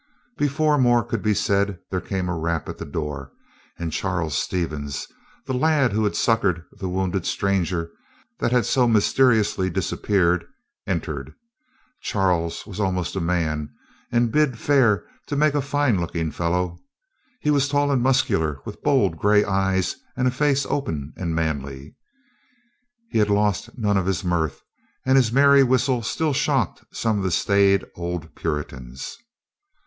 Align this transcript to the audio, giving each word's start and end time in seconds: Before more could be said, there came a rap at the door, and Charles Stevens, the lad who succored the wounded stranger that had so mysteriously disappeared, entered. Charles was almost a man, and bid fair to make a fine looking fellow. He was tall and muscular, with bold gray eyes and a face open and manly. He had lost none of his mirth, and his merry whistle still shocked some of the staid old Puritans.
Before 0.35 0.79
more 0.79 1.03
could 1.03 1.21
be 1.21 1.35
said, 1.35 1.77
there 1.91 2.01
came 2.01 2.27
a 2.27 2.35
rap 2.35 2.67
at 2.67 2.79
the 2.79 2.87
door, 2.87 3.31
and 3.77 3.93
Charles 3.93 4.35
Stevens, 4.35 5.05
the 5.45 5.53
lad 5.53 5.91
who 5.91 6.11
succored 6.11 6.65
the 6.71 6.89
wounded 6.89 7.23
stranger 7.27 7.91
that 8.39 8.51
had 8.51 8.65
so 8.65 8.87
mysteriously 8.87 9.69
disappeared, 9.69 10.47
entered. 10.87 11.35
Charles 12.01 12.65
was 12.65 12.79
almost 12.79 13.15
a 13.15 13.19
man, 13.21 13.69
and 14.11 14.31
bid 14.31 14.57
fair 14.57 15.05
to 15.27 15.35
make 15.35 15.53
a 15.53 15.61
fine 15.61 15.99
looking 16.01 16.31
fellow. 16.31 16.79
He 17.39 17.51
was 17.51 17.69
tall 17.69 17.91
and 17.91 18.01
muscular, 18.01 18.59
with 18.65 18.81
bold 18.81 19.19
gray 19.19 19.45
eyes 19.45 19.97
and 20.17 20.27
a 20.27 20.31
face 20.31 20.65
open 20.65 21.13
and 21.15 21.35
manly. 21.35 21.95
He 23.11 23.19
had 23.19 23.29
lost 23.29 23.77
none 23.77 23.97
of 23.97 24.07
his 24.07 24.23
mirth, 24.23 24.63
and 25.05 25.15
his 25.15 25.31
merry 25.31 25.61
whistle 25.61 26.01
still 26.01 26.33
shocked 26.33 26.83
some 26.91 27.19
of 27.19 27.23
the 27.23 27.29
staid 27.29 27.85
old 27.95 28.33
Puritans. 28.33 29.15